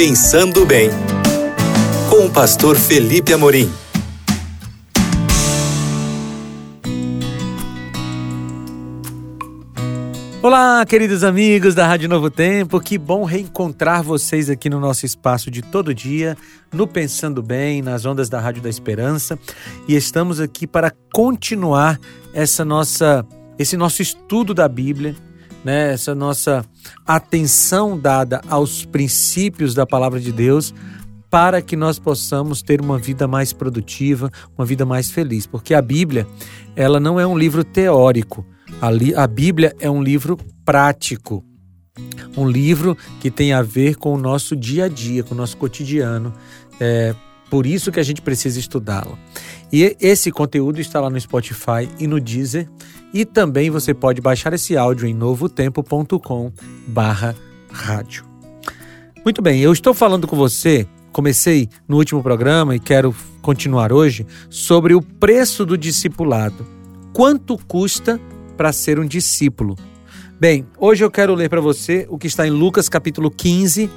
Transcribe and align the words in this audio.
Pensando 0.00 0.64
Bem, 0.64 0.90
com 2.08 2.26
o 2.26 2.30
pastor 2.30 2.76
Felipe 2.76 3.32
Amorim. 3.32 3.68
Olá, 10.40 10.86
queridos 10.86 11.24
amigos 11.24 11.74
da 11.74 11.84
Rádio 11.84 12.08
Novo 12.08 12.30
Tempo, 12.30 12.78
que 12.78 12.96
bom 12.96 13.24
reencontrar 13.24 14.04
vocês 14.04 14.48
aqui 14.48 14.70
no 14.70 14.78
nosso 14.78 15.04
espaço 15.04 15.50
de 15.50 15.62
todo 15.62 15.92
dia, 15.92 16.36
no 16.72 16.86
Pensando 16.86 17.42
Bem, 17.42 17.82
nas 17.82 18.04
ondas 18.04 18.28
da 18.28 18.38
Rádio 18.38 18.62
da 18.62 18.68
Esperança, 18.68 19.36
e 19.88 19.96
estamos 19.96 20.38
aqui 20.38 20.64
para 20.64 20.92
continuar 21.12 21.98
essa 22.32 22.64
nossa 22.64 23.26
esse 23.58 23.76
nosso 23.76 24.00
estudo 24.00 24.54
da 24.54 24.68
Bíblia, 24.68 25.16
né, 25.64 25.92
essa 25.92 26.14
nossa 26.14 26.64
atenção 27.06 27.98
dada 27.98 28.40
aos 28.48 28.84
princípios 28.84 29.74
da 29.74 29.86
palavra 29.86 30.20
de 30.20 30.32
Deus, 30.32 30.74
para 31.30 31.60
que 31.60 31.76
nós 31.76 31.98
possamos 31.98 32.62
ter 32.62 32.80
uma 32.80 32.98
vida 32.98 33.28
mais 33.28 33.52
produtiva, 33.52 34.30
uma 34.56 34.64
vida 34.64 34.86
mais 34.86 35.10
feliz, 35.10 35.46
porque 35.46 35.74
a 35.74 35.82
Bíblia, 35.82 36.26
ela 36.74 36.98
não 36.98 37.20
é 37.20 37.26
um 37.26 37.36
livro 37.36 37.64
teórico, 37.64 38.46
a, 39.16 39.26
Bíblia 39.26 39.74
é 39.80 39.90
um 39.90 40.02
livro 40.02 40.38
prático, 40.64 41.44
um 42.36 42.48
livro 42.48 42.96
que 43.20 43.30
tem 43.30 43.52
a 43.52 43.60
ver 43.60 43.96
com 43.96 44.14
o 44.14 44.18
nosso 44.18 44.54
dia 44.54 44.84
a 44.84 44.88
dia, 44.88 45.24
com 45.24 45.34
o 45.34 45.36
nosso 45.36 45.56
cotidiano. 45.56 46.32
É 46.80 47.14
por 47.50 47.66
isso 47.66 47.90
que 47.90 47.98
a 47.98 48.02
gente 48.02 48.20
precisa 48.20 48.58
estudá-lo. 48.58 49.18
E 49.72 49.96
esse 50.00 50.30
conteúdo 50.30 50.80
está 50.80 51.00
lá 51.00 51.10
no 51.10 51.20
Spotify 51.20 51.88
e 51.98 52.06
no 52.06 52.20
Deezer. 52.20 52.68
E 53.12 53.24
também 53.24 53.70
você 53.70 53.94
pode 53.94 54.20
baixar 54.20 54.52
esse 54.52 54.76
áudio 54.76 55.06
em 55.06 55.14
novotempo.com 55.14 56.52
barra 56.86 57.34
rádio. 57.70 58.24
Muito 59.24 59.42
bem, 59.42 59.60
eu 59.60 59.72
estou 59.72 59.92
falando 59.92 60.26
com 60.26 60.36
você, 60.36 60.86
comecei 61.12 61.68
no 61.86 61.96
último 61.96 62.22
programa 62.22 62.74
e 62.74 62.80
quero 62.80 63.14
continuar 63.42 63.92
hoje, 63.92 64.26
sobre 64.48 64.94
o 64.94 65.02
preço 65.02 65.66
do 65.66 65.76
discipulado. 65.76 66.66
Quanto 67.12 67.58
custa 67.66 68.20
para 68.56 68.72
ser 68.72 68.98
um 68.98 69.06
discípulo? 69.06 69.76
Bem, 70.40 70.66
hoje 70.78 71.04
eu 71.04 71.10
quero 71.10 71.34
ler 71.34 71.50
para 71.50 71.60
você 71.60 72.06
o 72.08 72.16
que 72.16 72.26
está 72.26 72.46
em 72.46 72.50
Lucas 72.50 72.88
capítulo 72.88 73.30
15, 73.30 73.90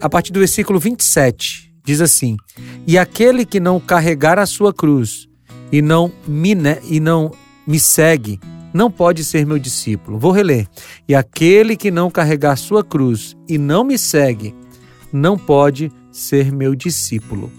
a 0.00 0.08
partir 0.08 0.32
do 0.32 0.40
versículo 0.40 0.78
27. 0.78 1.72
Diz 1.86 2.00
assim: 2.00 2.36
E 2.84 2.98
aquele 2.98 3.46
que 3.46 3.60
não 3.60 3.78
carregar 3.78 4.40
a 4.40 4.44
sua 4.44 4.74
cruz 4.74 5.28
e 5.70 5.80
não 5.80 6.12
me, 6.26 6.52
e 6.88 6.98
não 6.98 7.30
me 7.64 7.78
segue, 7.78 8.40
não 8.74 8.90
pode 8.90 9.24
ser 9.24 9.46
meu 9.46 9.58
discípulo. 9.58 10.18
Vou 10.18 10.32
reler. 10.32 10.66
E 11.08 11.14
aquele 11.14 11.76
que 11.76 11.92
não 11.92 12.10
carregar 12.10 12.56
sua 12.56 12.82
cruz 12.82 13.36
e 13.48 13.56
não 13.56 13.84
me 13.84 13.96
segue, 13.96 14.52
não 15.12 15.38
pode 15.38 15.92
ser 16.10 16.50
meu 16.52 16.74
discípulo. 16.74 17.52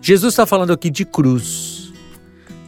Jesus 0.00 0.32
está 0.32 0.46
falando 0.46 0.72
aqui 0.72 0.88
de 0.88 1.04
cruz. 1.04 1.92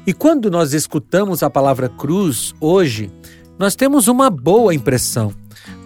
E 0.07 0.13
quando 0.13 0.51
nós 0.51 0.75
escutamos 0.75 1.43
a 1.43 1.49
palavra 1.49 1.89
cruz 1.89 2.55
hoje, 2.61 3.11
nós 3.59 3.75
temos 3.75 4.09
uma 4.09 4.29
boa 4.29 4.75
impressão, 4.75 5.33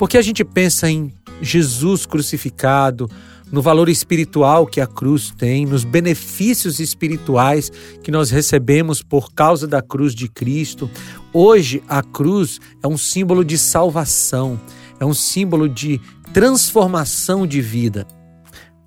porque 0.01 0.19
a 0.19 0.23
gente 0.23 0.45
pensa 0.45 0.91
em 0.91 1.13
Jesus 1.41 2.05
crucificado, 2.05 3.09
no 3.51 3.63
valor 3.63 3.89
espiritual 3.89 4.67
que 4.67 4.81
a 4.81 4.87
cruz 4.87 5.33
tem, 5.37 5.65
nos 5.65 5.85
benefícios 5.85 6.81
espirituais 6.81 7.71
que 8.03 8.11
nós 8.11 8.31
recebemos 8.31 9.03
por 9.03 9.33
causa 9.33 9.67
da 9.67 9.81
cruz 9.81 10.15
de 10.15 10.29
Cristo. 10.29 10.91
Hoje, 11.33 11.83
a 11.89 12.03
cruz 12.03 12.61
é 12.83 12.89
um 12.89 12.99
símbolo 12.99 13.45
de 13.45 13.57
salvação, 13.57 14.61
é 15.01 15.05
um 15.05 15.15
símbolo 15.15 15.69
de 15.69 16.01
transformação 16.33 17.47
de 17.47 17.61
vida. 17.61 18.07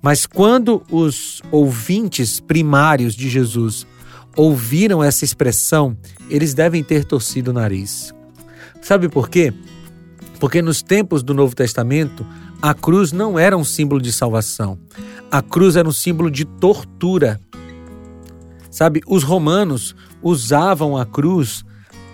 Mas 0.00 0.26
quando 0.26 0.82
os 0.90 1.40
ouvintes 1.50 2.40
primários 2.40 3.14
de 3.14 3.28
Jesus 3.28 3.86
ouviram 4.36 5.02
essa 5.02 5.24
expressão, 5.24 5.96
eles 6.28 6.54
devem 6.54 6.82
ter 6.82 7.04
torcido 7.04 7.50
o 7.50 7.54
nariz. 7.54 8.12
Sabe 8.80 9.08
por 9.08 9.28
quê? 9.28 9.52
Porque 10.40 10.60
nos 10.60 10.82
tempos 10.82 11.22
do 11.22 11.32
Novo 11.32 11.54
Testamento, 11.54 12.26
a 12.62 12.72
cruz 12.72 13.10
não 13.10 13.36
era 13.36 13.56
um 13.56 13.64
símbolo 13.64 14.00
de 14.00 14.12
salvação. 14.12 14.78
A 15.28 15.42
cruz 15.42 15.74
era 15.74 15.88
um 15.88 15.92
símbolo 15.92 16.30
de 16.30 16.44
tortura. 16.44 17.40
Sabe, 18.70 19.00
os 19.04 19.24
romanos 19.24 19.96
usavam 20.22 20.96
a 20.96 21.04
cruz 21.04 21.64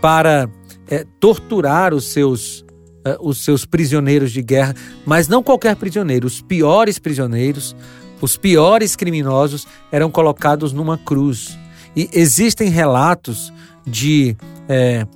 para 0.00 0.48
é, 0.88 1.04
torturar 1.20 1.92
os 1.92 2.06
seus, 2.06 2.64
é, 3.04 3.18
os 3.20 3.44
seus 3.44 3.66
prisioneiros 3.66 4.32
de 4.32 4.40
guerra, 4.40 4.74
mas 5.04 5.28
não 5.28 5.42
qualquer 5.42 5.76
prisioneiro. 5.76 6.26
Os 6.26 6.40
piores 6.40 6.98
prisioneiros, 6.98 7.76
os 8.18 8.38
piores 8.38 8.96
criminosos 8.96 9.66
eram 9.92 10.10
colocados 10.10 10.72
numa 10.72 10.96
cruz. 10.96 11.58
E 11.94 12.08
existem 12.14 12.70
relatos 12.70 13.52
de 13.86 14.34
é, 14.66 15.06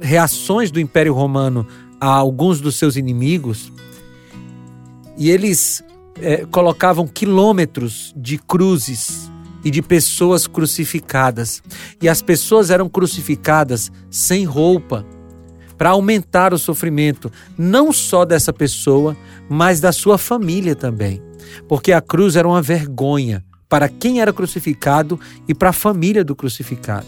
reações 0.00 0.70
do 0.70 0.78
Império 0.78 1.12
Romano 1.12 1.66
a 2.00 2.08
alguns 2.08 2.60
dos 2.60 2.76
seus 2.76 2.94
inimigos 2.94 3.73
e 5.16 5.30
eles 5.30 5.82
é, 6.20 6.44
colocavam 6.46 7.06
quilômetros 7.06 8.12
de 8.16 8.38
cruzes 8.38 9.30
e 9.64 9.70
de 9.70 9.80
pessoas 9.80 10.46
crucificadas. 10.46 11.62
E 12.00 12.08
as 12.08 12.20
pessoas 12.20 12.70
eram 12.70 12.88
crucificadas 12.88 13.90
sem 14.10 14.44
roupa, 14.44 15.04
para 15.76 15.90
aumentar 15.90 16.54
o 16.54 16.58
sofrimento, 16.58 17.32
não 17.58 17.92
só 17.92 18.24
dessa 18.24 18.52
pessoa, 18.52 19.16
mas 19.48 19.80
da 19.80 19.90
sua 19.90 20.16
família 20.16 20.74
também. 20.74 21.20
Porque 21.68 21.92
a 21.92 22.00
cruz 22.00 22.36
era 22.36 22.46
uma 22.46 22.62
vergonha 22.62 23.44
para 23.68 23.88
quem 23.88 24.20
era 24.20 24.32
crucificado 24.32 25.18
e 25.48 25.54
para 25.54 25.70
a 25.70 25.72
família 25.72 26.24
do 26.24 26.36
crucificado. 26.36 27.06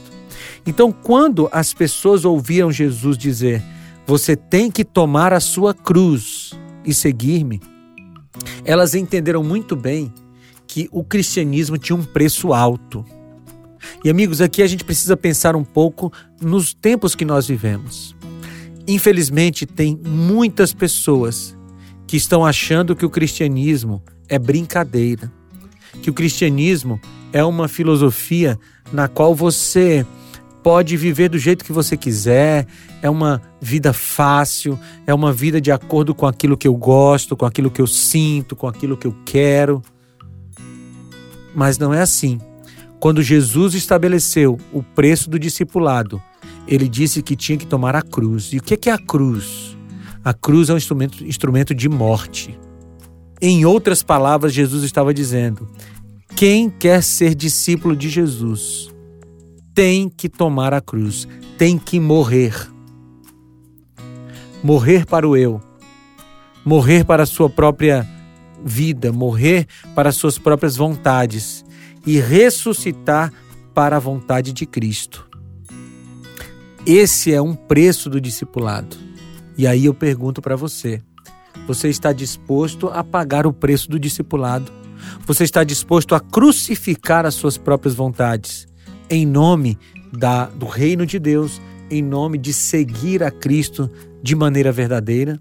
Então, 0.67 0.91
quando 0.91 1.49
as 1.53 1.73
pessoas 1.73 2.25
ouviam 2.25 2.73
Jesus 2.73 3.17
dizer: 3.17 3.63
Você 4.05 4.35
tem 4.35 4.71
que 4.71 4.85
tomar 4.85 5.33
a 5.33 5.41
sua 5.41 5.73
cruz 5.73 6.51
e 6.85 6.93
seguir-me, 6.93 7.61
elas 8.67 8.95
entenderam 8.95 9.43
muito 9.43 9.77
bem 9.77 10.13
que 10.67 10.89
o 10.91 11.05
cristianismo 11.05 11.79
tinha 11.79 11.97
um 11.97 12.03
preço 12.03 12.53
alto. 12.53 13.05
E 14.05 14.11
amigos, 14.11 14.41
aqui 14.41 14.63
a 14.63 14.67
gente 14.67 14.85
precisa 14.85 15.17
pensar 15.17 15.55
um 15.55 15.63
pouco 15.63 16.13
nos 16.43 16.75
tempos 16.75 17.15
que 17.15 17.25
nós 17.25 17.47
vivemos. 17.47 18.17
Infelizmente, 18.87 19.65
tem 19.65 19.99
muitas 20.05 20.75
pessoas 20.75 21.57
que 22.07 22.17
estão 22.17 22.45
achando 22.45 22.97
que 22.97 23.07
o 23.07 23.11
cristianismo 23.11 24.03
é 24.29 24.39
brincadeira, 24.39 25.33
que 26.03 26.11
o 26.11 26.15
cristianismo 26.15 27.01
é 27.33 27.45
uma 27.45 27.69
filosofia 27.69 28.59
na 28.93 29.07
qual 29.07 29.35
você 29.35 30.05
pode 30.67 30.97
viver 30.97 31.29
do 31.29 31.39
jeito 31.39 31.65
que 31.65 31.73
você 31.73 31.97
quiser, 31.97 32.67
é 33.01 33.09
uma 33.09 33.41
vida 33.61 33.93
fácil, 33.93 34.77
é 35.07 35.15
uma 35.15 35.33
vida 35.33 35.61
de 35.61 35.71
acordo 35.71 36.13
com 36.13 36.27
aquilo 36.27 36.57
que 36.57 36.67
eu 36.67 36.75
gosto, 36.75 37.37
com 37.37 37.47
aquilo 37.47 37.71
que 37.71 37.81
eu 37.81 37.87
sinto, 37.87 38.57
com 38.57 38.67
aquilo 38.67 38.97
que 38.97 39.07
eu 39.07 39.15
quero. 39.25 39.81
Mas 41.55 41.79
não 41.79 41.95
é 41.95 42.01
assim. 42.01 42.41
Quando 42.99 43.23
Jesus 43.23 43.75
estabeleceu 43.75 44.59
o 44.73 44.83
preço 44.83 45.31
do 45.31 45.39
discipulado, 45.39 46.21
ele 46.67 46.89
disse 46.89 47.23
que 47.23 47.37
tinha 47.37 47.57
que 47.57 47.65
tomar 47.65 47.95
a 47.95 48.03
cruz. 48.03 48.53
E 48.53 48.57
o 48.57 48.61
que 48.61 48.91
é 48.91 48.93
a 48.93 48.99
cruz? 48.99 49.77
A 50.25 50.35
cruz 50.35 50.69
é 50.69 50.75
um 50.75 50.79
instrumento, 50.79 51.25
instrumento 51.25 51.77
de 51.77 51.89
morte. 51.89 52.59
Em 53.41 53.65
outras 53.65 54.03
palavras, 54.03 54.53
Jesus 54.53 54.83
estava 54.83 55.15
dizendo: 55.15 55.69
quem 56.35 56.69
quer 56.69 57.05
ser 57.05 57.37
discípulo 57.37 57.95
de 57.95 58.09
Jesus 58.09 58.96
tem 59.77 60.09
que 60.09 60.27
tomar 60.27 60.73
a 60.73 60.81
cruz, 60.81 61.29
tem 61.59 61.77
que 61.77 62.01
morrer. 62.01 62.55
Morrer 64.65 65.05
para 65.05 65.29
o 65.29 65.37
eu, 65.37 65.61
morrer 66.65 67.05
para 67.05 67.25
a 67.25 67.27
sua 67.27 67.51
própria 67.51 68.09
vida, 68.65 69.13
morrer 69.13 69.67
para 69.95 70.09
as 70.09 70.17
suas 70.17 70.39
próprias 70.39 70.77
vontades 70.77 71.63
e 72.07 72.19
ressuscitar 72.19 73.31
para 73.75 73.97
a 73.97 74.01
vontade 74.01 74.51
de 74.51 74.65
Cristo. 74.65 75.29
Esse 76.87 77.35
é 77.35 77.43
um 77.43 77.55
preço 77.55 78.09
do 78.09 78.19
discipulado. 78.19 78.97
E 79.59 79.67
aí 79.67 79.85
eu 79.85 79.93
pergunto 79.93 80.41
para 80.41 80.57
você: 80.57 81.03
você 81.67 81.91
está 81.91 82.15
disposto 82.15 82.89
a 82.89 83.05
pagar 83.05 83.47
o 83.47 83.53
preço 83.53 83.91
do 83.91 84.01
discipulado? 84.01 84.73
Você 85.27 85.45
está 85.45 85.63
disposto 85.63 86.15
a 86.15 86.21
crucificar 86.21 87.27
as 87.27 87.35
suas 87.35 87.59
próprias 87.59 87.95
vontades 87.95 88.67
em 89.09 89.27
nome 89.27 89.79
da, 90.13 90.47
do 90.47 90.67
reino 90.67 91.07
de 91.07 91.19
Deus, 91.19 91.61
em 91.91 92.03
nome 92.03 92.39
de 92.39 92.53
seguir 92.53 93.23
a 93.23 93.31
Cristo 93.31 93.91
de 94.23 94.35
maneira 94.35 94.73
verdadeira? 94.73 95.41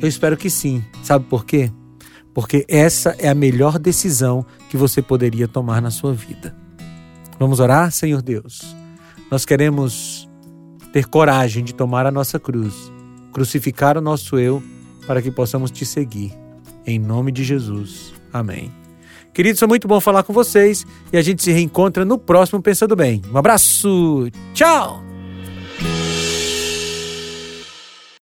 Eu 0.00 0.08
espero 0.08 0.36
que 0.36 0.48
sim. 0.48 0.82
Sabe 1.02 1.26
por 1.26 1.44
quê? 1.44 1.70
Porque 2.34 2.64
essa 2.68 3.14
é 3.18 3.28
a 3.28 3.34
melhor 3.34 3.78
decisão 3.78 4.46
que 4.70 4.76
você 4.76 5.02
poderia 5.02 5.46
tomar 5.46 5.82
na 5.82 5.90
sua 5.90 6.14
vida. 6.14 6.56
Vamos 7.38 7.60
orar, 7.60 7.90
Senhor 7.90 8.22
Deus. 8.22 8.74
Nós 9.30 9.44
queremos 9.44 10.28
ter 10.92 11.06
coragem 11.06 11.64
de 11.64 11.74
tomar 11.74 12.06
a 12.06 12.10
nossa 12.10 12.38
cruz, 12.38 12.74
crucificar 13.32 13.96
o 13.96 14.00
nosso 14.00 14.38
eu, 14.38 14.62
para 15.06 15.20
que 15.20 15.30
possamos 15.30 15.70
te 15.70 15.84
seguir. 15.84 16.32
Em 16.86 16.98
nome 16.98 17.32
de 17.32 17.44
Jesus. 17.44 18.12
Amém. 18.32 18.81
Queridos, 19.32 19.58
foi 19.58 19.68
muito 19.68 19.88
bom 19.88 20.00
falar 20.00 20.22
com 20.22 20.32
vocês 20.32 20.86
e 21.12 21.16
a 21.16 21.22
gente 21.22 21.42
se 21.42 21.50
reencontra 21.52 22.04
no 22.04 22.18
próximo 22.18 22.60
Pensando 22.62 22.94
Bem. 22.94 23.22
Um 23.32 23.38
abraço. 23.38 24.28
Tchau. 24.52 25.11